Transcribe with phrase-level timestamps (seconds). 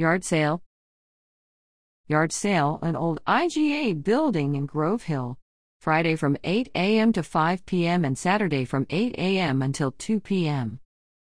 [0.00, 0.62] Yard sale.
[2.08, 5.36] Yard sale, an old IGA building in Grove Hill.
[5.78, 7.12] Friday from 8 a.m.
[7.12, 8.06] to 5 p.m.
[8.06, 9.60] and Saturday from 8 a.m.
[9.60, 10.80] until 2 p.m.